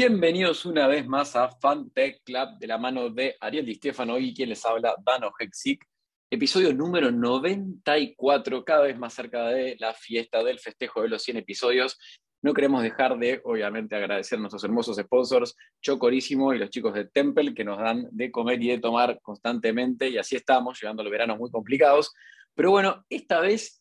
[0.00, 4.32] Bienvenidos una vez más a Fantech Club de la mano de Ariel Di Stefano y
[4.32, 5.84] quien les habla, Dano Hexic.
[6.30, 11.38] Episodio número 94, cada vez más cerca de la fiesta del festejo de los 100
[11.38, 11.98] episodios.
[12.42, 17.06] No queremos dejar de, obviamente, agradecer a nuestros hermosos sponsors, Chocorísimo y los chicos de
[17.06, 21.04] Temple, que nos dan de comer y de tomar constantemente, y así estamos, llegando a
[21.06, 22.12] los veranos muy complicados.
[22.54, 23.77] Pero bueno, esta vez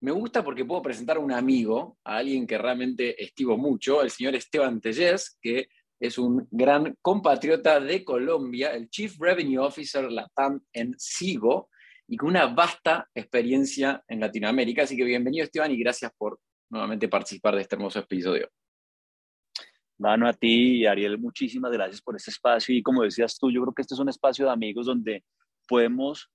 [0.00, 4.10] me gusta porque puedo presentar a un amigo, a alguien que realmente estimo mucho, el
[4.10, 5.68] señor Esteban Tellez, que
[6.00, 11.68] es un gran compatriota de Colombia, el Chief Revenue Officer Latam en SIGO,
[12.08, 14.82] y con una vasta experiencia en Latinoamérica.
[14.82, 18.48] Así que bienvenido Esteban y gracias por nuevamente participar de este hermoso episodio.
[19.98, 22.74] Mano, a ti Ariel, muchísimas gracias por este espacio.
[22.74, 25.22] Y como decías tú, yo creo que este es un espacio de amigos donde
[25.68, 26.30] podemos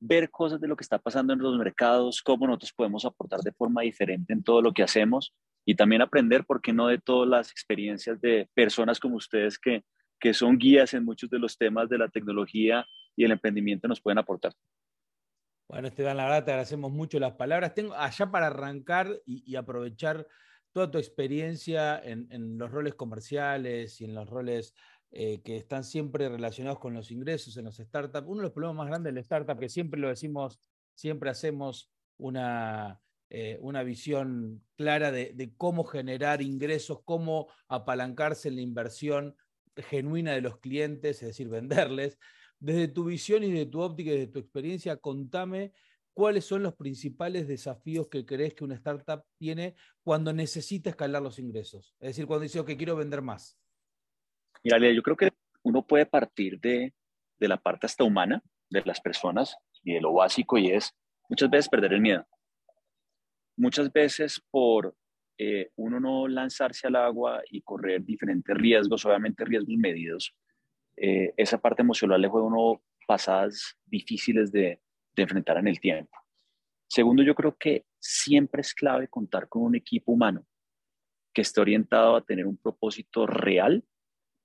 [0.00, 3.52] ver cosas de lo que está pasando en los mercados, cómo nosotros podemos aportar de
[3.52, 7.28] forma diferente en todo lo que hacemos y también aprender, ¿por qué no?, de todas
[7.28, 9.84] las experiencias de personas como ustedes que,
[10.20, 14.00] que son guías en muchos de los temas de la tecnología y el emprendimiento nos
[14.00, 14.52] pueden aportar.
[15.68, 17.74] Bueno, Esteban, la verdad te agradecemos mucho las palabras.
[17.74, 20.26] Tengo allá para arrancar y, aprovechar
[20.72, 24.74] toda tu experiencia en, en, los roles comerciales y en los roles
[25.18, 28.28] eh, que están siempre relacionados con los ingresos en los startups.
[28.28, 30.60] Uno de los problemas más grandes del startup, que siempre lo decimos,
[30.94, 33.00] siempre hacemos una,
[33.30, 39.34] eh, una visión clara de, cómo generar ingresos, cómo apalancarse en la inversión
[39.74, 42.18] genuina de los clientes, es decir, venderles.
[42.58, 45.72] Desde tu visión y de tu óptica y de tu experiencia, contame
[46.12, 51.38] cuáles son los principales desafíos que crees que una startup tiene cuando necesita escalar los
[51.38, 51.94] ingresos.
[52.00, 53.58] Es decir, cuando dice, que quiero vender más.
[54.66, 55.30] Mira, yo creo que
[55.62, 56.92] uno puede partir de,
[57.38, 60.92] de la parte hasta humana de las personas y de lo básico y es
[61.28, 62.26] muchas veces perder el miedo.
[63.56, 64.96] Muchas veces por
[65.38, 70.34] eh, uno no lanzarse al agua y correr diferentes riesgos, obviamente riesgos medidos,
[70.96, 74.80] eh, esa parte emocional le juega uno pasadas difíciles de,
[75.14, 76.18] de enfrentar en el tiempo.
[76.88, 80.44] Segundo, yo creo que siempre es clave contar con un equipo humano
[81.32, 83.84] que esté orientado a tener un propósito real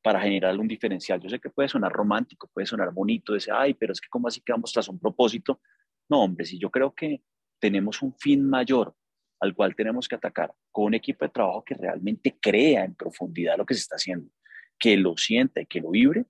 [0.01, 1.19] para generar un diferencial.
[1.22, 4.28] Yo sé que puede sonar romántico, puede sonar bonito, decir, ay, pero es que cómo
[4.28, 5.62] así que vamos tras un propósito.
[6.09, 7.23] No, hombre, si yo creo que
[7.59, 8.95] tenemos un fin mayor
[9.40, 13.57] al cual tenemos que atacar con un equipo de trabajo que realmente crea en profundidad
[13.57, 14.29] lo que se está haciendo,
[14.78, 16.25] que lo sienta y que lo vibre,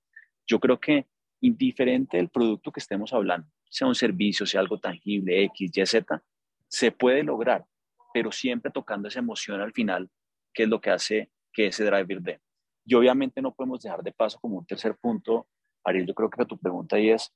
[0.48, 1.08] yo creo que
[1.42, 6.24] indiferente del producto que estemos hablando, sea un servicio, sea algo tangible, X, Y, Z,
[6.68, 7.66] se puede lograr,
[8.14, 10.10] pero siempre tocando esa emoción al final,
[10.54, 12.40] que es lo que hace que ese driver dé.
[12.86, 15.48] Y obviamente no podemos dejar de paso como un tercer punto,
[15.84, 17.34] Ariel, yo creo que tu pregunta ahí es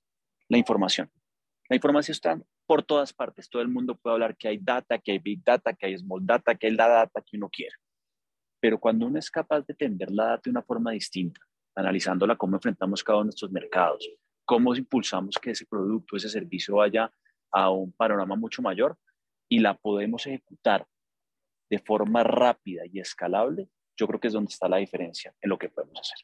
[0.48, 1.10] la información.
[1.70, 3.50] La información está por todas partes.
[3.50, 6.26] Todo el mundo puede hablar que hay data, que hay big data, que hay small
[6.26, 7.76] data, que hay la data que uno quiere.
[8.60, 11.42] Pero cuando uno es capaz de entender la data de una forma distinta,
[11.76, 14.10] analizándola cómo enfrentamos cada uno de nuestros mercados,
[14.46, 17.12] cómo impulsamos que ese producto, ese servicio vaya
[17.52, 18.98] a un panorama mucho mayor
[19.50, 20.88] y la podemos ejecutar
[21.70, 25.58] de forma rápida y escalable, yo creo que es donde está la diferencia en lo
[25.58, 26.20] que podemos hacer.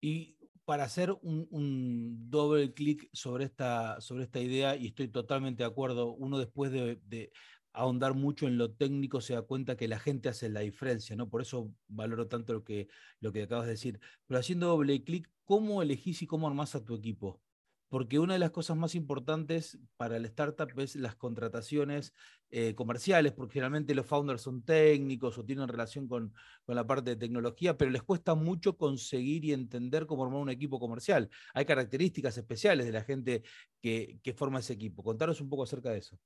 [0.00, 5.68] Y para hacer un, doble clic sobre esta, sobre esta idea, y estoy totalmente de
[5.68, 7.32] acuerdo, uno después de,
[7.72, 11.28] ahondar mucho en lo técnico se da cuenta que la gente hace la diferencia, ¿no?
[11.28, 12.88] Por eso valoro tanto lo que,
[13.20, 14.00] lo que acabas de decir.
[14.26, 17.40] Pero haciendo doble clic, ¿cómo elegís y cómo armás a tu equipo?
[17.88, 22.12] Porque una de las cosas más importantes para el startup es las contrataciones
[22.50, 26.34] eh, comerciales, porque generalmente los founders son técnicos o tienen relación con,
[26.66, 30.80] la parte de tecnología, pero les cuesta mucho conseguir y entender cómo armar un equipo
[30.80, 31.28] comercial.
[31.52, 33.42] Hay características especiales de la gente
[33.80, 35.02] que, forma ese equipo.
[35.02, 36.18] Contaros un poco acerca de eso.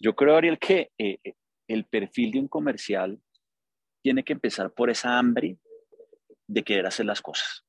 [0.00, 1.34] Yo creo, Ariel, que eh, eh,
[1.68, 3.20] el perfil de un comercial
[4.02, 5.58] tiene que empezar por esa hambre
[6.48, 7.64] de querer hacer las cosas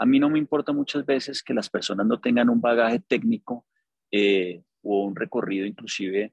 [0.00, 3.66] a mí no me importa muchas veces que las personas no tengan un bagaje técnico
[4.10, 6.32] eh, o un recorrido inclusive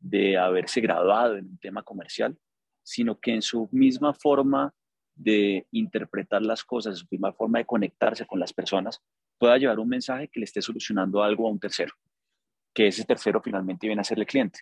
[0.00, 2.36] de haberse graduado en un tema comercial,
[2.82, 4.74] sino que en su misma forma
[5.14, 9.00] de interpretar las cosas, en su misma forma de conectarse con las personas,
[9.38, 11.94] pueda llevar un mensaje que le esté solucionando algo a un tercero,
[12.74, 14.58] que ese tercero finalmente viene a ser el cliente.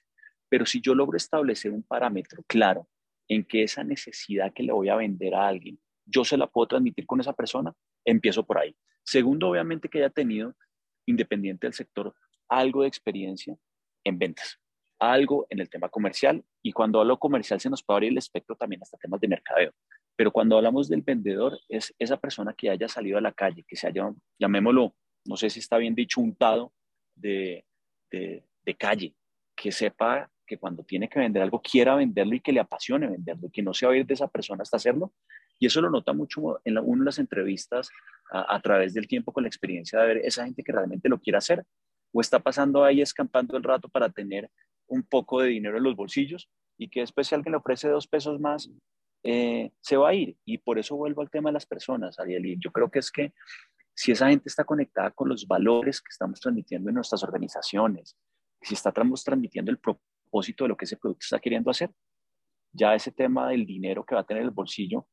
[0.50, 2.86] Pero si yo logro establecer un parámetro claro
[3.28, 6.68] en que esa necesidad que le voy a vender a alguien, yo se la puedo
[6.68, 7.72] transmitir con esa persona,
[8.04, 8.74] Empiezo por ahí.
[9.04, 10.54] Segundo, obviamente que haya tenido,
[11.06, 12.14] independiente del sector,
[12.48, 13.56] algo de experiencia
[14.04, 14.58] en ventas,
[14.98, 16.44] algo en el tema comercial.
[16.62, 19.72] Y cuando hablo comercial se nos puede abrir el espectro también hasta temas de mercadeo.
[20.16, 23.76] Pero cuando hablamos del vendedor, es esa persona que haya salido a la calle, que
[23.76, 24.94] se haya, llamémoslo,
[25.24, 26.72] no sé si está bien dicho, untado
[27.14, 27.64] de,
[28.10, 29.14] de, calle,
[29.56, 33.48] que sepa que cuando tiene que vender algo quiera venderlo y que le apasione venderlo,
[33.52, 35.12] que no se va a ir de esa persona hasta hacerlo.
[35.62, 37.88] Y eso lo nota mucho en una de las entrevistas
[38.32, 41.20] a, a, través del tiempo con la experiencia de ver esa gente que realmente lo
[41.20, 41.64] quiere hacer
[42.12, 44.50] o está pasando ahí escampando el rato para tener
[44.88, 48.08] un poco de dinero en los bolsillos y que después si alguien le ofrece dos
[48.08, 48.68] pesos más,
[49.22, 50.36] eh, se va a ir.
[50.44, 52.44] Y por eso vuelvo al tema de las personas, Ariel.
[52.44, 53.32] Y yo creo que es que
[53.94, 58.16] si esa gente está conectada con los valores que estamos transmitiendo en nuestras organizaciones,
[58.60, 61.92] si estamos transmitiendo el propósito de lo que ese producto está queriendo hacer,
[62.72, 65.06] ya ese tema del dinero que va a tener el bolsillo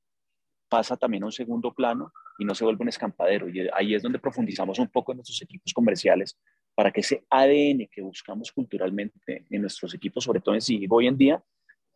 [0.69, 3.49] pasa también a un segundo plano y no se vuelve un escampadero.
[3.49, 6.37] Y ahí es donde profundizamos un poco en nuestros equipos comerciales
[6.75, 11.07] para que ese ADN que buscamos culturalmente en nuestros equipos, sobre todo en sí, hoy
[11.07, 11.43] en día,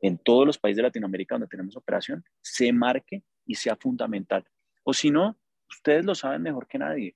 [0.01, 4.43] en todos los países de Latinoamérica donde tenemos operación, se marque y sea fundamental.
[4.83, 5.37] O si no,
[5.69, 7.15] ustedes lo saben mejor que nadie.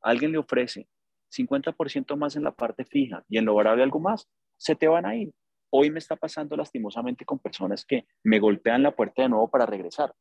[0.00, 0.88] Alguien le ofrece
[1.30, 5.06] 50% más en la parte fija y en lo variable algo más, se te van
[5.06, 5.32] a ir.
[5.70, 9.66] Hoy me está pasando lastimosamente con personas que me golpean la puerta de nuevo para
[9.66, 10.12] regresar.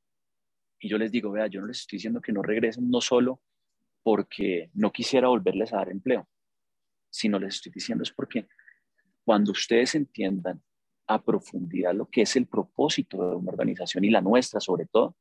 [0.80, 3.42] Y yo les digo, vea, yo no les estoy diciendo que no regresen, no solo
[4.02, 6.28] porque no quisiera volverles a dar empleo,
[7.10, 8.48] sino les estoy diciendo es porque
[9.26, 10.62] cuando ustedes entiendan
[11.08, 15.18] a profundidad lo que es el propósito de una organización y la nuestra sobre todo,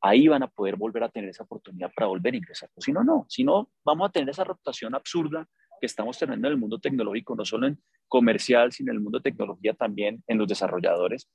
[0.00, 2.70] ahí van a poder volver a tener esa oportunidad para volver a ingresar.
[2.78, 5.48] Si no, no, si no, vamos a tener esa rotación absurda
[5.80, 9.18] que estamos teniendo en el mundo tecnológico, no solo en comercial, sino en el mundo
[9.18, 11.28] de tecnología también, en los desarrolladores,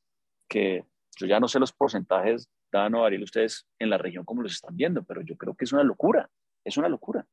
[0.50, 0.86] que
[1.18, 4.54] yo ya no sé los porcentajes, Dan o Ariel, ustedes en la región como los
[4.54, 6.30] están viendo, pero yo creo que es una locura,
[6.64, 7.26] es una locura.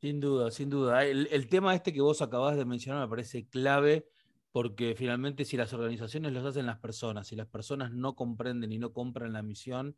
[0.00, 1.04] Sin duda, sin duda.
[1.04, 4.06] El, el tema este que vos acabas de mencionar me parece clave
[4.52, 8.78] porque finalmente si las organizaciones los hacen las personas, si las personas no comprenden y
[8.78, 9.96] no compran la misión,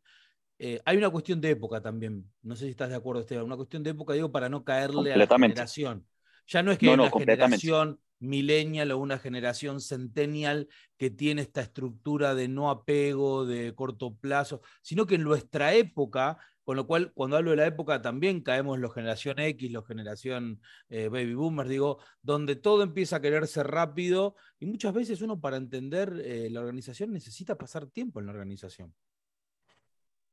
[0.59, 2.25] eh, hay una cuestión de época también.
[2.43, 3.45] No sé si estás de acuerdo, Esteban.
[3.45, 6.05] Una cuestión de época, digo, para no caerle a la generación.
[6.45, 11.61] Ya no es que hay una generación millennial o una generación centennial que tiene esta
[11.61, 17.11] estructura de no apego, de corto plazo, sino que en nuestra época con lo cual,
[17.13, 21.69] cuando hablo de la época, también caemos los generación X, los generación eh, baby boomers,
[21.69, 26.61] digo, donde todo empieza a quererse rápido y muchas veces uno para entender eh, la
[26.61, 28.93] organización necesita pasar tiempo en la organización.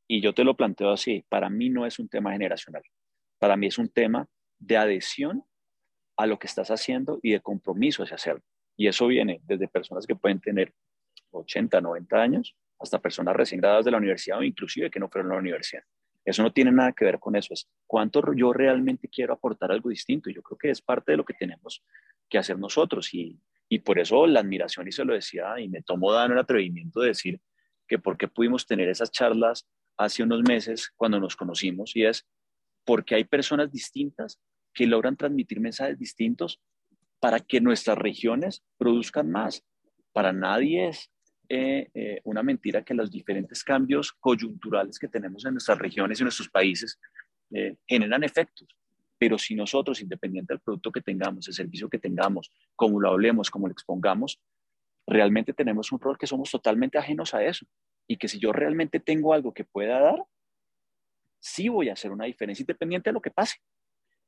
[0.06, 2.82] Y yo te lo planteo así, para mí no es un tema generacional,
[3.38, 5.44] para mí es un tema de adhesión
[6.18, 8.42] a lo que estás haciendo y de compromiso hacia hacerlo.
[8.76, 10.74] Y eso viene desde personas que pueden tener
[11.30, 15.30] 80, 90 años, hasta personas recién graduadas de la universidad o inclusive que no fueron
[15.30, 15.82] a la universidad.
[16.24, 19.90] Eso no tiene nada que ver con eso, es cuánto yo realmente quiero aportar algo
[19.90, 20.28] distinto.
[20.28, 21.82] Yo creo que es parte de lo que tenemos
[22.28, 25.82] que hacer nosotros y, y por eso la admiración, y se lo decía, y me
[25.82, 27.40] tomó dar el atrevimiento de decir
[27.86, 29.66] que por qué pudimos tener esas charlas
[29.96, 32.26] hace unos meses cuando nos conocimos, y es
[32.84, 34.40] porque hay personas distintas
[34.72, 36.60] que logran transmitir mensajes distintos
[37.20, 39.64] para que nuestras regiones produzcan más.
[40.12, 41.10] Para nadie es
[41.48, 46.22] eh, eh, una mentira que los diferentes cambios coyunturales que tenemos en nuestras regiones y
[46.22, 46.98] en nuestros países
[47.52, 48.68] eh, generan efectos.
[49.18, 53.50] Pero si nosotros, independiente del producto que tengamos, el servicio que tengamos, como lo hablemos,
[53.50, 54.40] como lo expongamos,
[55.06, 57.66] realmente tenemos un rol que somos totalmente ajenos a eso.
[58.06, 60.24] Y que si yo realmente tengo algo que pueda dar,
[61.40, 63.56] sí voy a hacer una diferencia independiente de lo que pase.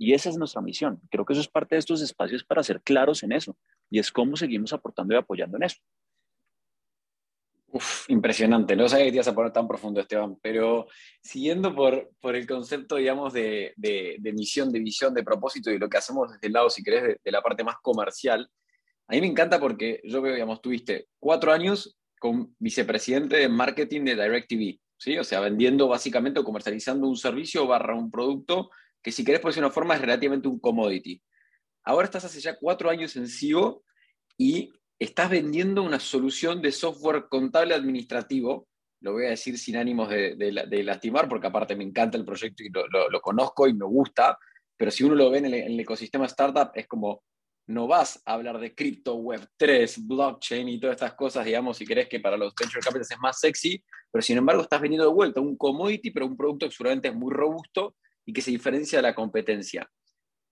[0.00, 0.98] Y esa es nuestra misión.
[1.10, 3.54] Creo que eso es parte de estos espacios para ser claros en eso.
[3.90, 5.76] Y es cómo seguimos aportando y apoyando en eso.
[7.66, 8.74] Uf, impresionante.
[8.74, 10.86] No sabía que te ibas a poner tan profundo, Esteban, pero
[11.22, 15.90] siguiendo por, por el concepto, digamos, de, de, misión, de visión, de propósito y lo
[15.90, 18.50] que hacemos desde el lado, si querés, de, la parte más comercial,
[19.06, 24.06] a mí me encanta porque yo veo, digamos, tuviste cuatro años como vicepresidente de marketing
[24.06, 25.18] de DirecTV, ¿sí?
[25.18, 28.70] O sea, vendiendo básicamente o comercializando un servicio barra un producto
[29.02, 31.22] que si querés por decir una forma es relativamente un commodity.
[31.84, 33.82] Ahora estás hace ya cuatro años en SIO
[34.36, 38.68] y estás vendiendo una solución de software contable administrativo,
[39.00, 42.68] lo voy a decir sin ánimos de, lastimar, porque aparte me encanta el proyecto y
[42.68, 44.38] lo, conozco y me gusta,
[44.76, 47.22] pero si uno lo ve en el, ecosistema startup, es como,
[47.68, 51.86] no vas a hablar de cripto, web 3, blockchain y todas estas cosas, digamos, si
[51.86, 55.14] querés que para los venture capitals es más sexy, pero sin embargo estás vendiendo de
[55.14, 57.96] vuelta un commodity, pero un producto que seguramente es muy robusto
[58.30, 59.90] y que se diferencia de la competencia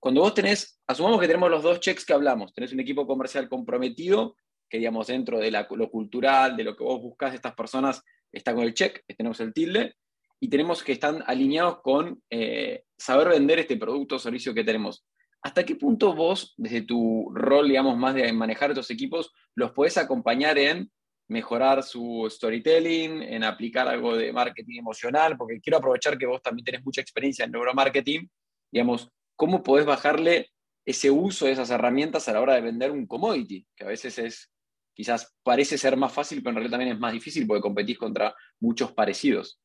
[0.00, 3.49] cuando vos tenés, asumamos que tenemos los dos checks que hablamos, tenés un equipo comercial
[3.49, 4.37] comprometido,
[4.68, 8.64] que digamos dentro de lo cultural, de lo que vos buscás, estas personas está con
[8.64, 9.97] el check, tenemos el tilde,
[10.40, 15.04] y tenemos que están alineados con eh, saber vender este producto o servicio que tenemos.
[15.42, 19.97] ¿Hasta qué punto vos, desde tu rol, digamos, más de manejar estos equipos, los podés
[19.99, 20.92] acompañar en
[21.28, 25.37] mejorar su storytelling, en aplicar algo de marketing emocional?
[25.37, 28.28] Porque quiero aprovechar que vos también tenés mucha experiencia en neuromarketing,
[28.73, 30.50] digamos, ¿cómo podés bajarle
[30.88, 34.18] ese uso de esas herramientas a la hora de vender un commodity, que a veces
[34.18, 34.50] es,
[34.94, 38.35] quizás parece ser más fácil, pero en realidad también es más difícil porque competís contra
[38.58, 39.61] muchos parecidos.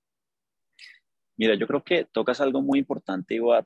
[1.38, 3.65] Mira, yo creo que tocas algo muy importante voy a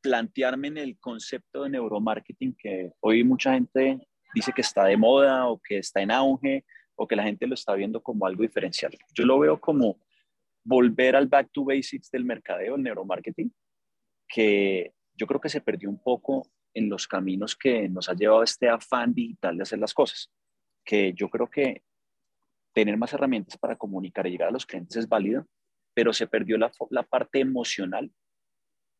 [0.00, 5.46] plantearme en el concepto de neuromarketing que hoy mucha gente dice que está de moda
[5.46, 6.64] o que está en auge
[6.98, 8.92] o que la gente lo está viendo como algo diferencial.
[9.14, 10.00] Yo lo veo como
[10.64, 13.54] volver al back to basics del mercadeo, el neuromarketing,
[14.28, 16.42] que yo creo que se perdió un poco
[16.74, 20.30] en los caminos que nos ha llevado este afán digital de hacer las cosas,
[20.84, 21.82] que yo creo que
[22.74, 25.46] tener más herramientas para comunicar y llegar a los clientes es válido,
[25.94, 28.12] pero se perdió la, la parte emocional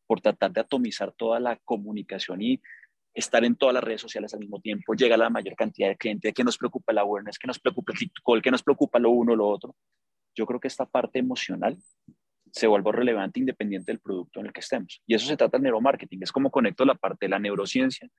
[0.07, 2.61] por tratar de atomizar toda la comunicación y
[3.19, 6.33] estar en todas las redes sociales al mismo tiempo, llega la mayor cantidad de clientes,
[6.33, 9.35] que nos preocupa la awareness, que nos preocupa el TikTok, que nos preocupa lo uno,
[9.35, 9.75] lo otro.
[10.35, 11.77] Yo creo que esta parte emocional
[12.51, 15.01] se vuelve relevante independiente del producto en el que estemos.
[15.05, 18.09] Y eso se trata del neuromarketing, es como conecto la parte de la neurociencia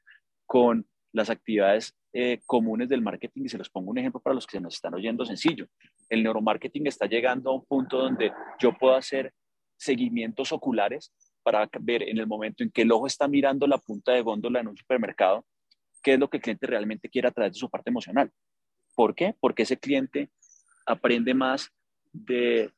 [0.46, 4.46] con las actividades eh, comunes del marketing y se los pongo un ejemplo para los
[4.46, 5.66] que se nos están oyendo sencillo.
[6.08, 9.32] El neuromarketing está llegando a un punto donde yo puedo hacer
[9.76, 14.12] seguimientos oculares para ver en el momento en que el ojo está mirando la punta
[14.12, 15.44] de góndola en un supermercado,
[16.02, 18.30] qué es lo que el cliente realmente quiere a través de su parte emocional.
[18.94, 19.34] ¿Por qué?
[19.40, 20.30] Porque ese cliente
[20.86, 21.70] aprende más
[22.12, 22.72] de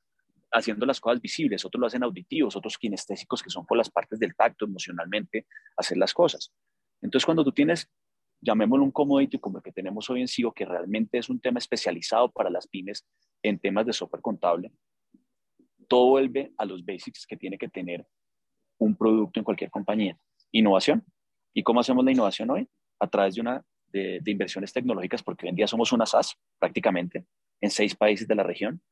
[0.53, 4.19] haciendo las cosas visibles, otros lo hacen auditivos, otros kinestésicos que son por las partes
[4.19, 6.53] del tacto emocionalmente, hacer las cosas.
[7.01, 7.89] Entonces, cuando tú tienes,
[8.41, 11.59] llamémoslo un commodity como el que tenemos hoy en SIO, que realmente es un tema
[11.59, 13.07] especializado para las pymes
[13.43, 14.73] en temas de software contable,
[15.89, 18.07] todo vuelve a los basics que tiene que tener
[18.83, 20.17] un producto en cualquier compañía.
[20.51, 21.05] Innovación.
[21.55, 22.69] ¿Y cómo hacemos la innovación hoy?
[22.99, 27.25] A través de, una, de, inversiones tecnológicas, porque hoy en día somos una SaaS prácticamente
[27.61, 28.83] en seis países de la región.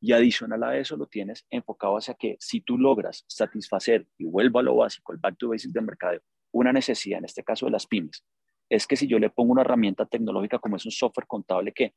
[0.00, 4.58] Y adicional a eso lo tienes enfocado hacia que si tú logras satisfacer, y vuelvo
[4.58, 6.20] a lo básico, el back to basics del mercado,
[6.52, 8.24] una necesidad, en este caso de las pymes,
[8.68, 11.94] es que si yo le pongo una herramienta tecnológica como es un software contable que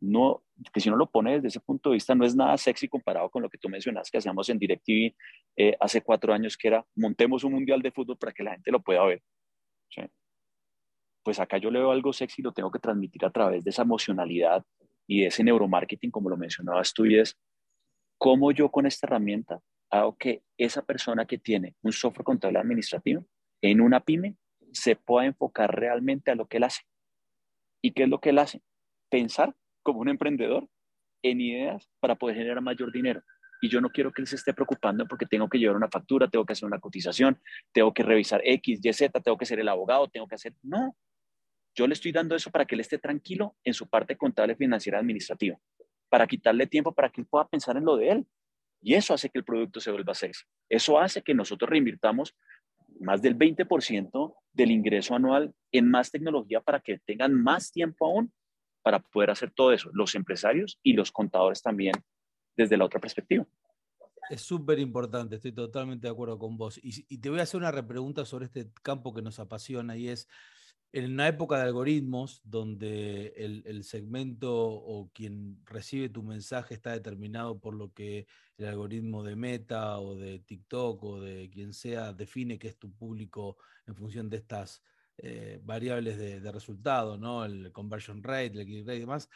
[0.00, 2.88] no, que si uno lo pone desde ese punto de vista, no es nada sexy
[2.88, 5.14] comparado con lo que tú mencionas que hacíamos en DirecTV
[5.56, 8.70] eh, hace cuatro años, que era montemos un mundial de fútbol para que la gente
[8.70, 9.22] lo pueda ver.
[11.24, 13.70] Pues acá yo le veo algo sexy y lo tengo que transmitir a través de
[13.70, 14.64] esa emocionalidad
[15.06, 17.38] y de ese neuromarketing, como lo mencionabas tú, y es
[18.18, 23.26] cómo yo con esta herramienta hago que esa persona que tiene un software contable administrativo
[23.62, 24.36] en una pyme
[24.72, 26.82] se pueda enfocar realmente a lo que él hace.
[27.82, 28.62] ¿Y qué es lo que él hace?
[29.10, 29.54] Pensar
[29.88, 30.68] como un emprendedor
[31.22, 33.22] en ideas para poder generar mayor dinero.
[33.62, 36.28] Y yo no quiero que él se esté preocupando porque tengo que llevar una factura,
[36.28, 37.40] tengo que hacer una cotización,
[37.72, 40.52] tengo que revisar X, Y, Z, tengo que ser el abogado, tengo que hacer...
[40.62, 40.94] No,
[41.74, 44.98] yo le estoy dando eso para que él esté tranquilo en su parte contable, financiera,
[44.98, 45.58] administrativa,
[46.10, 48.26] para quitarle tiempo para que él pueda pensar en lo de él.
[48.82, 50.44] Y eso hace que el producto se vuelva sexy.
[50.68, 52.36] Eso hace que nosotros reinvirtamos
[53.00, 58.32] más del 20% del ingreso anual en más tecnología para que tengan más tiempo aún
[58.88, 61.92] para poder hacer todo eso, los empresarios y los contadores también
[62.56, 63.46] desde la otra perspectiva.
[64.30, 66.80] Es súper importante, estoy totalmente de acuerdo con vos.
[66.82, 70.26] Y, te voy a hacer una repregunta sobre este campo que nos apasiona y es,
[70.90, 76.92] en una época de algoritmos donde el, el, segmento o quien recibe tu mensaje está
[76.92, 78.26] determinado por lo que
[78.56, 82.90] el algoritmo de Meta o de TikTok o de quien sea define que es tu
[82.90, 84.82] público en función de estas
[85.20, 87.44] eh, variables de, resultado, ¿no?
[87.44, 89.28] El conversion rate, el click rate y demás.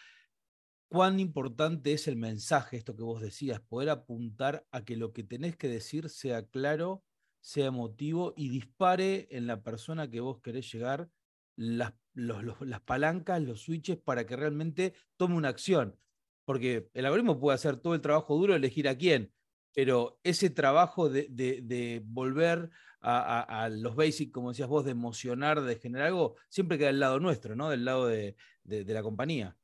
[0.88, 5.24] ¿Cuán importante es el mensaje, esto que vos decías, poder apuntar a que lo que
[5.24, 7.02] tenés que decir sea claro,
[7.40, 11.08] sea emotivo y dispare en la persona que vos querés llegar
[11.56, 15.98] las, las palancas, los switches para que realmente tome una acción?
[16.44, 19.32] Porque el algoritmo puede hacer todo el trabajo duro elegir a quién,
[19.74, 22.70] pero ese trabajo de, de volver
[23.02, 27.20] a, los basics, como decías vos, de emocionar, de generar algo, siempre queda del lado
[27.20, 27.68] nuestro, ¿no?
[27.68, 29.56] Del lado de, la compañía.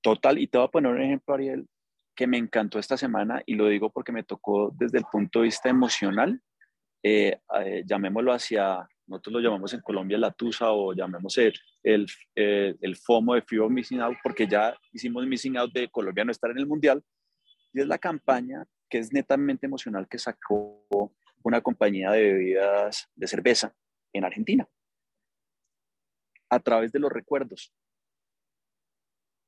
[0.00, 1.66] Total, y te voy a poner un ejemplo, Ariel,
[2.14, 5.44] que me encantó esta semana y lo digo porque me tocó desde el punto de
[5.46, 6.40] vista emocional,
[7.02, 12.06] eh, eh, llamémoslo hacia, nosotros lo llamamos en Colombia la TUSA o llamemos el, el,
[12.34, 16.24] eh, el FOMO de Fear of Missing Out, porque ya hicimos Missing Out de Colombia
[16.24, 17.02] no estar en el Mundial,
[17.72, 20.86] y es la campaña que es netamente emocional que sacó
[21.42, 23.74] una compañía de bebidas de cerveza
[24.12, 24.68] en Argentina
[26.50, 27.72] a través de los recuerdos.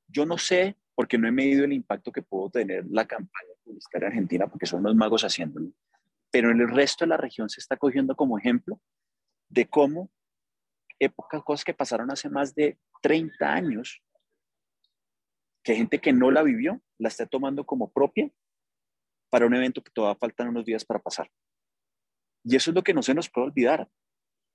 [0.08, 4.08] Yo no sé, porque no he medido el impacto que pudo tener la campaña publicitaria
[4.08, 5.70] argentina, porque son los magos haciéndolo,
[6.30, 8.80] pero en el resto de la región se está cogiendo como ejemplo
[9.50, 10.10] de cómo
[10.98, 14.02] épocas, cosas que pasaron hace más de 30 años,
[15.62, 18.32] que gente que no la vivió, la está tomando como propia
[19.34, 21.28] para un evento que todavía faltan unos días para pasar.
[22.44, 23.88] Y eso es lo que no se nos puede olvidar.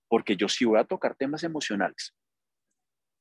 [0.07, 2.15] porque yo sí voy a tocar temas emocionales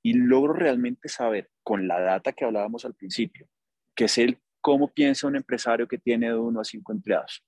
[0.04, 3.48] y logro realmente saber con la data que hablábamos al principio,
[3.96, 7.44] que es el cómo piensa un empresario que tiene de uno a cinco empleados,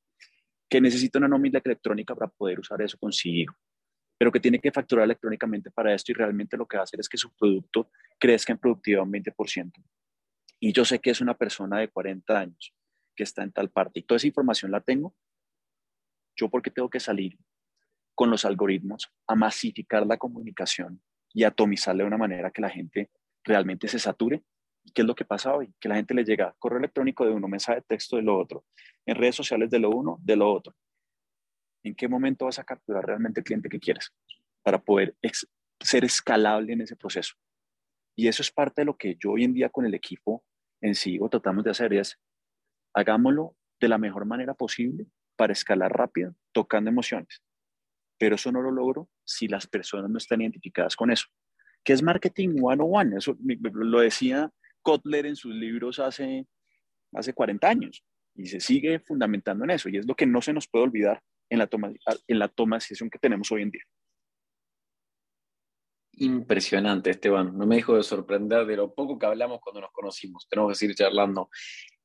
[0.68, 3.54] que necesita una nómina electrónica para poder usar eso consigo,
[4.18, 6.98] pero que tiene que facturar electrónicamente para esto y realmente lo que va a hacer
[6.98, 9.72] es que su producto crezca en productividad un 20%.
[10.58, 12.74] Y yo sé que es una persona de 40 años
[13.20, 15.14] que está en tal parte y toda esa información la tengo,
[16.34, 17.38] yo porque tengo que salir
[18.14, 21.02] con los algoritmos a masificar la comunicación
[21.34, 23.10] y atomizarla de una manera que la gente
[23.44, 24.42] realmente se sature.
[24.82, 25.70] ¿Y qué es lo que pasa hoy?
[25.78, 28.64] Que la gente le llega correo electrónico de uno, mensaje de texto de lo otro,
[29.04, 30.74] en redes sociales de lo uno, de lo otro.
[31.82, 34.14] ¿En qué momento vas a capturar realmente el cliente que quieres
[34.62, 35.14] para poder
[35.78, 37.34] ser escalable en ese proceso?
[38.16, 40.42] Y eso es parte de lo que yo hoy en día con el equipo
[40.80, 42.18] en sí o tratamos de hacer es
[42.94, 45.06] hagámoslo de la mejor manera posible
[45.36, 47.42] para escalar rápido, tocando emociones.
[48.18, 51.26] Pero eso no lo logro si las personas no están identificadas con eso.
[51.82, 53.16] ¿Qué es marketing 101?
[53.16, 56.46] Eso lo decía Kotler en sus libros hace,
[57.12, 58.04] hace 40 años
[58.34, 61.22] y se sigue fundamentando en eso y es lo que no se nos puede olvidar
[61.48, 61.92] en la toma,
[62.28, 63.82] en la toma de decisión que tenemos hoy en día.
[66.12, 67.56] Impresionante, Esteban.
[67.56, 70.46] No me dejo de sorprender de lo poco que hablamos cuando nos conocimos.
[70.48, 71.48] Tenemos que seguir charlando.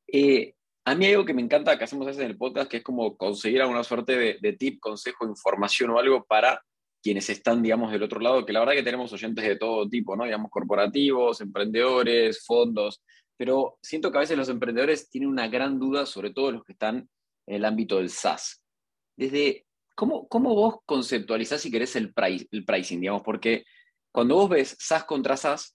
[0.08, 2.84] Eh, a mí hay algo que me encanta que hacemos en el podcast, que es
[2.84, 6.64] como conseguir alguna suerte de, tip, consejo, información o algo para
[7.02, 10.16] quienes están, digamos, del otro lado, que la verdad que tenemos oyentes de todo tipo,
[10.16, 10.26] ¿no?
[10.26, 13.02] Digamos, corporativos, emprendedores, fondos,
[13.36, 16.74] pero siento que a veces los emprendedores tienen una gran duda, sobre todo los que
[16.74, 17.10] están
[17.48, 18.64] en el ámbito del SaaS.
[19.18, 19.66] Desde,
[19.96, 22.14] ¿cómo, cómo vos conceptualizás, si querés, el,
[22.52, 23.24] el pricing, digamos?
[23.24, 23.66] Porque
[24.12, 25.75] cuando vos ves SaaS contra SaaS,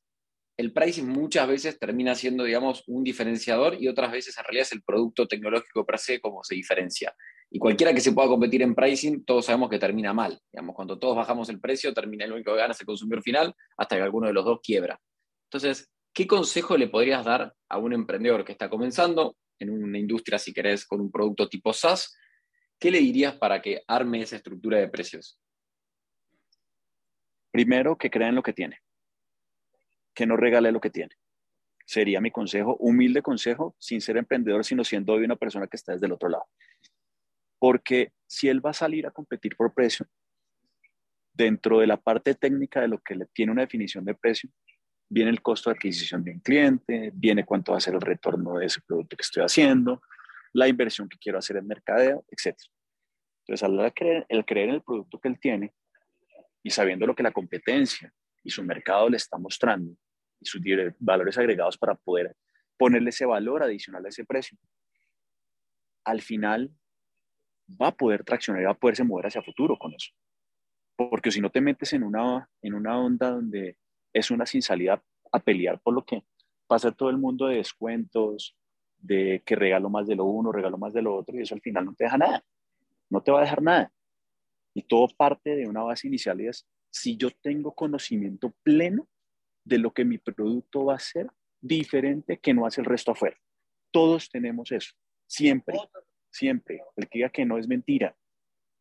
[0.60, 4.72] el pricing muchas veces termina siendo, digamos, un diferenciador y otras veces en realidad es
[4.72, 7.16] el producto tecnológico per se como se diferencia.
[7.50, 10.38] Y cualquiera que se pueda competir en pricing, todos sabemos que termina mal.
[10.52, 13.54] Digamos, cuando todos bajamos el precio, termina el único que gana es el consumidor final,
[13.78, 15.00] hasta que alguno de los dos quiebra.
[15.44, 20.38] Entonces, ¿qué consejo le podrías dar a un emprendedor que está comenzando en una industria,
[20.38, 22.14] si querés, con un producto tipo SaaS?
[22.78, 25.40] ¿Qué le dirías para que arme esa estructura de precios?
[27.50, 28.78] Primero, que crean lo que tiene
[30.20, 31.16] que no regale lo que tiene.
[31.86, 35.92] Sería mi consejo, humilde consejo, sin ser emprendedor, sino siendo hoy una persona que está
[35.92, 36.44] desde el otro lado.
[37.58, 40.06] Porque si él va a salir a competir por precio,
[41.32, 44.50] dentro de la parte técnica de lo que le tiene una definición de precio,
[45.08, 48.58] viene el costo de adquisición de un cliente, viene cuánto va a ser el retorno
[48.58, 50.02] de ese producto que estoy haciendo,
[50.52, 52.58] la inversión que quiero hacer en mercadeo, etc.
[53.46, 55.72] Entonces, al creer, el creer en el producto que él tiene
[56.62, 58.12] y sabiendo lo que la competencia
[58.44, 59.96] y su mercado le está mostrando,
[60.40, 60.60] y sus
[60.98, 62.36] valores agregados para poder
[62.76, 64.58] ponerle ese valor adicional a ese precio,
[66.04, 66.70] al final
[67.80, 70.10] va a poder traccionar y va a poderse mover hacia futuro con eso.
[70.96, 73.76] Porque si no te metes en una, en una onda donde
[74.12, 76.24] es una sin salida a pelear por lo que
[76.66, 78.56] pasa todo el mundo de descuentos,
[78.98, 81.60] de que regalo más de lo uno, regalo más de lo otro, y eso al
[81.60, 82.44] final no te deja nada,
[83.08, 83.92] no te va a dejar nada.
[84.74, 89.08] Y todo parte de una base inicial y es, si yo tengo conocimiento pleno
[89.64, 91.28] de lo que mi producto va a ser
[91.60, 93.36] diferente que no hace el resto afuera.
[93.90, 94.92] Todos tenemos eso,
[95.26, 95.78] siempre,
[96.30, 96.82] siempre.
[96.96, 98.16] El que diga que no es mentira.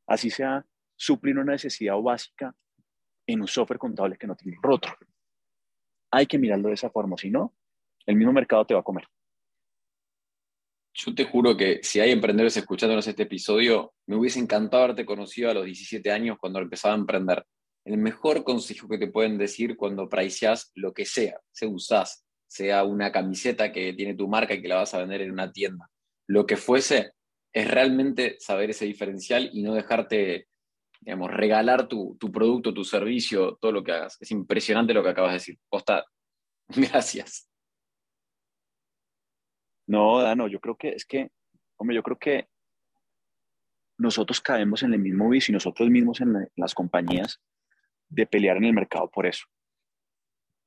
[0.07, 0.65] Así sea
[0.95, 2.55] suplir una necesidad básica
[3.27, 4.93] en un software contable que no tiene otro.
[6.11, 7.55] Hay que mirarlo de esa forma, si no,
[8.05, 9.05] el mismo mercado te va a comer.
[10.93, 15.51] Yo te juro que si hay emprendedores escuchándonos este episodio, me hubiese encantado haberte conocido
[15.51, 17.45] a los 17 años cuando empezaba a emprender
[17.89, 22.83] el mejor consejo que te pueden decir cuando priceas lo que sea, se usás, sea
[22.83, 25.89] una camiseta que tiene tu marca y que la vas a vender en una tienda,
[26.27, 27.13] lo que fuese,
[27.51, 30.47] es realmente saber ese diferencial y no dejarte,
[31.01, 34.17] digamos, regalar tu, producto, tu servicio, todo lo que hagas.
[34.19, 35.57] Es impresionante lo que acabas de decir.
[35.67, 36.05] Costa,
[36.67, 37.49] gracias.
[39.87, 41.31] No, Dano, yo creo que es que,
[41.77, 42.47] hombre, yo creo que
[43.97, 47.41] nosotros caemos en el mismo vicio y nosotros mismos en las compañías
[48.09, 49.45] de pelear en el mercado por eso.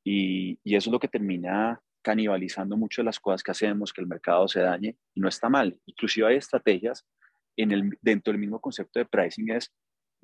[0.05, 4.09] Y, eso es lo que termina canibalizando mucho de las cosas que hacemos, que el
[4.09, 5.79] mercado se dañe, y no está mal.
[5.87, 7.07] Inclusive hay estrategias
[7.57, 9.73] en el, dentro del mismo concepto de pricing, es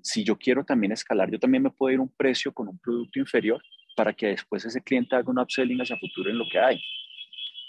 [0.02, 3.18] si yo quiero también escalar, yo también me puedo ir un precio con un producto
[3.18, 3.62] inferior
[3.96, 6.80] para que después ese cliente haga un upselling hacia futuro en lo que hay.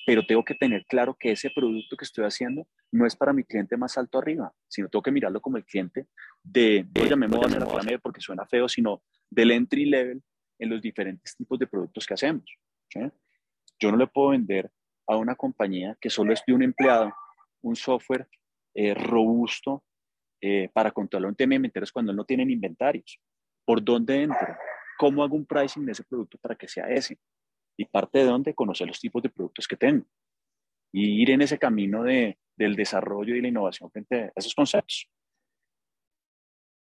[0.10, 3.43] Pero tengo que tener claro que ese producto que estoy haciendo no es para mi
[3.43, 6.08] cliente más alto arriba, sino tengo que mirarlo como el cliente
[6.41, 10.24] de, no llamémoslo a la porque suena feo, sino del entry level
[10.58, 12.43] en los diferentes tipos de productos que hacemos.
[13.80, 14.72] Yo no le puedo vender
[15.06, 17.13] a una compañía que solo es de un empleado
[17.62, 18.28] un software
[18.74, 19.84] eh, robusto
[20.41, 23.22] eh, para controlar un tema de inventarios cuando no tienen inventarios.
[23.63, 24.58] ¿Por dónde entro?
[24.98, 27.19] ¿Cómo hago un pricing de ese producto para que sea ese?
[27.80, 30.06] Y parte de dónde conocer los tipos de productos que tengo.
[30.92, 35.10] Y ir en ese camino de, del desarrollo y la innovación frente a esos conceptos.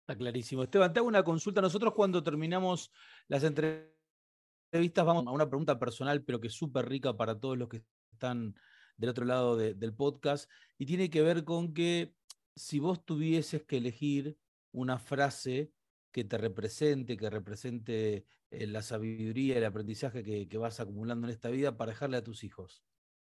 [0.01, 0.63] Está clarísimo.
[0.63, 1.61] Esteban, te hago una consulta.
[1.61, 2.89] Nosotros cuando terminamos
[3.27, 7.67] las entrevistas vamos a una pregunta personal, pero que es súper rica para todos los
[7.67, 8.55] que están
[8.95, 12.15] del otro lado del podcast, y tiene que ver con que
[12.55, 14.37] si vos tuvieses que elegir
[14.71, 15.71] una frase
[16.17, 21.49] que te represente, que represente eh, la sabiduría, el aprendizaje que, vas acumulando en esta
[21.49, 22.83] vida para dejarle a tus hijos.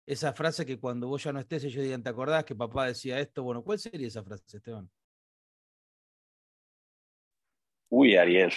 [0.07, 3.21] Esa frase que cuando vos ya no estés, ellos digan, ¿te acordás que papá decía
[3.21, 3.43] esto?
[3.43, 4.91] Bueno, ¿cuál sería esa frase, Esteban?
[7.91, 8.53] Uy, Ariel,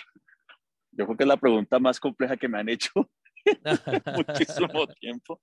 [0.91, 2.93] yo creo que es la pregunta más compleja que me han hecho
[4.15, 5.41] muchísimo tiempo,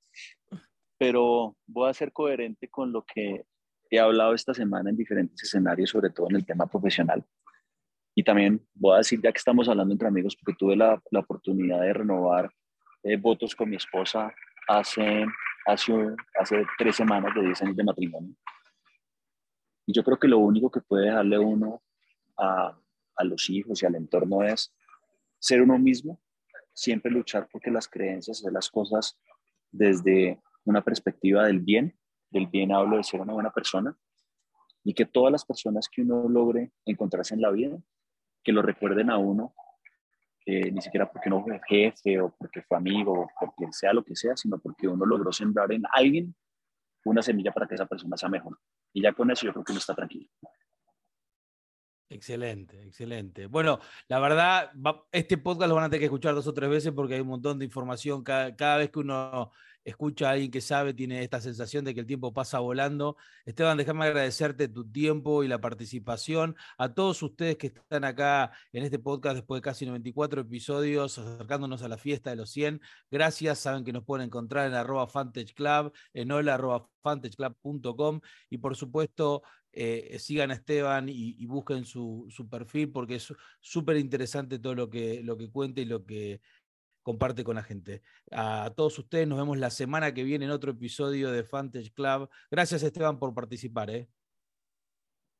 [0.96, 3.44] pero voy a ser coherente con lo que
[3.90, 7.26] he hablado esta semana en diferentes escenarios, sobre todo en el tema profesional.
[8.14, 11.20] Y también voy a decir, ya que estamos hablando entre amigos, porque tuve la, la
[11.20, 12.50] oportunidad de renovar
[13.02, 14.32] eh, votos con mi esposa
[14.68, 15.24] hace,
[15.66, 15.92] hace,
[16.38, 18.34] hace tres semanas de 10 años de matrimonio.
[19.86, 21.82] Y yo creo que lo único que puede dejarle uno
[22.36, 22.76] a,
[23.16, 24.74] a los hijos y al entorno es
[25.38, 26.20] ser uno mismo,
[26.72, 29.18] siempre luchar porque las creencias, hacer las cosas
[29.70, 31.98] desde una perspectiva del bien,
[32.30, 33.96] del bien hablo de ser una buena persona,
[34.84, 37.78] y que todas las personas que uno logre encontrarse en la vida,
[38.42, 39.54] que lo recuerden a uno,
[40.46, 44.16] ni siquiera porque uno fue jefe o porque fue amigo o porque sea lo que
[44.16, 46.34] sea, sino porque uno logró sembrar en alguien
[47.04, 48.58] una semilla para que esa persona sea mejor.
[48.92, 50.28] Y ya con eso yo creo que uno está tranquilo.
[52.12, 53.46] Excelente, excelente.
[53.46, 54.72] Bueno, la verdad,
[55.12, 57.28] este podcast lo van a tener que escuchar dos o tres veces porque hay un
[57.28, 58.24] montón de información.
[58.24, 59.52] Cada, vez que uno
[59.84, 63.16] escucha a alguien que sabe, tiene esta sensación de que el tiempo pasa volando.
[63.46, 66.56] Esteban, déjame agradecerte tu tiempo y la participación.
[66.78, 71.82] A todos ustedes que están acá en este podcast después de casi 94 episodios, acercándonos
[71.82, 72.80] a la fiesta de los 100.
[73.08, 75.06] Gracias, saben que nos pueden encontrar en arroba
[75.54, 78.20] Club, en hola arroba fantageclub.com
[78.50, 79.42] y por supuesto
[79.72, 85.22] eh, sigan a Esteban y, busquen su, perfil porque es súper interesante todo lo que,
[85.22, 86.40] lo que cuenta y lo que
[87.02, 88.02] comparte con la gente.
[88.30, 92.28] A todos ustedes nos vemos la semana que viene en otro episodio de Fantage Club.
[92.50, 93.90] Gracias Esteban por participar.
[93.90, 94.08] ¿eh?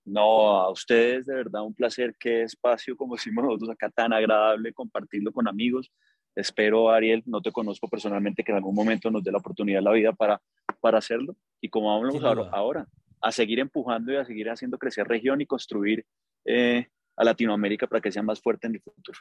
[0.05, 2.17] No, a ustedes de verdad un placer.
[2.19, 5.91] Qué espacio, como decimos nosotros acá, tan agradable compartirlo con amigos.
[6.35, 9.85] Espero, Ariel, no te conozco personalmente, que en algún momento nos dé la oportunidad en
[9.85, 10.41] la vida para,
[10.81, 11.37] para hacerlo.
[11.61, 12.87] Y como hablamos ahora,
[13.21, 16.05] a seguir empujando y a seguir haciendo crecer región y construir
[16.45, 19.19] eh, a Latinoamérica para que sea más fuerte en el futuro.